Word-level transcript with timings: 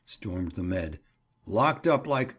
stormed 0.07 0.53
the 0.53 0.63
med. 0.63 0.97
"Locked 1.45 1.85
up 1.87 2.07
like—?" 2.07 2.29